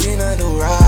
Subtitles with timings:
[0.00, 0.79] seen her do right.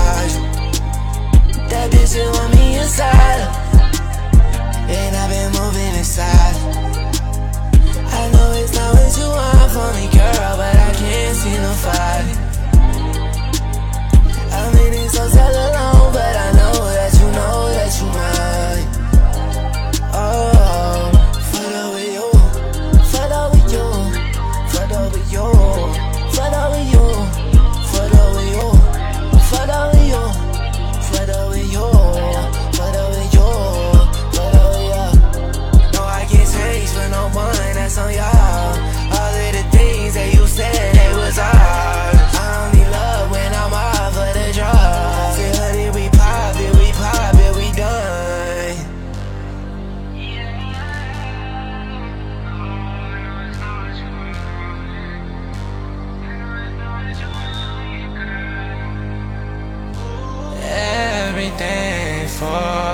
[61.59, 62.92] day for